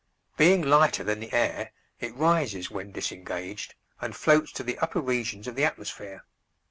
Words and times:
Being 0.35 0.63
lighter 0.63 1.03
than 1.03 1.19
the 1.19 1.31
air, 1.31 1.73
it 1.99 2.15
rises 2.15 2.71
when 2.71 2.91
disengaged 2.91 3.75
and 4.01 4.15
floats 4.15 4.51
to 4.53 4.63
the 4.63 4.79
upper 4.79 4.99
regions 4.99 5.47
of 5.47 5.53
the 5.55 5.63
atmosphere. 5.65 6.23